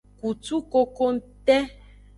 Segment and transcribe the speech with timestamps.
[0.19, 1.57] Kutu kokongte.